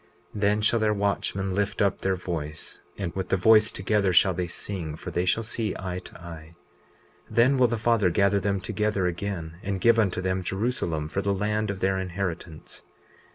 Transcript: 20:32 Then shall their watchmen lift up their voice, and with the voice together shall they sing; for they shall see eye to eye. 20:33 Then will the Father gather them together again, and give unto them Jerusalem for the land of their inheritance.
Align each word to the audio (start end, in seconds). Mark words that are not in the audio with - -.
20:32 0.33 0.41
Then 0.41 0.61
shall 0.63 0.79
their 0.79 0.93
watchmen 0.95 1.53
lift 1.53 1.79
up 1.79 2.01
their 2.01 2.15
voice, 2.15 2.79
and 2.97 3.13
with 3.15 3.29
the 3.29 3.37
voice 3.37 3.71
together 3.71 4.11
shall 4.11 4.33
they 4.33 4.47
sing; 4.47 4.95
for 4.95 5.11
they 5.11 5.25
shall 5.25 5.43
see 5.43 5.75
eye 5.77 5.99
to 6.05 6.19
eye. 6.19 6.55
20:33 7.29 7.35
Then 7.35 7.57
will 7.57 7.67
the 7.67 7.77
Father 7.77 8.09
gather 8.09 8.39
them 8.39 8.59
together 8.59 9.05
again, 9.05 9.59
and 9.61 9.79
give 9.79 9.99
unto 9.99 10.19
them 10.19 10.41
Jerusalem 10.41 11.07
for 11.07 11.21
the 11.21 11.35
land 11.35 11.69
of 11.69 11.81
their 11.81 11.99
inheritance. 11.99 12.81